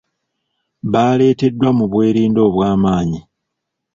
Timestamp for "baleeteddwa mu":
0.91-1.85